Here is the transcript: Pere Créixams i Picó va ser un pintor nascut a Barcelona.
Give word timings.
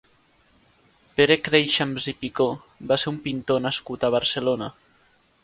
Pere 1.19 1.37
Créixams 1.47 2.07
i 2.13 2.15
Picó 2.23 2.47
va 2.93 2.99
ser 3.03 3.11
un 3.13 3.21
pintor 3.27 3.63
nascut 3.69 4.09
a 4.09 4.13
Barcelona. 4.19 4.73